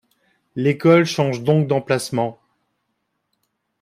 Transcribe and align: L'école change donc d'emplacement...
L'école 0.55 1.05
change 1.05 1.43
donc 1.43 1.67
d'emplacement... 1.67 2.39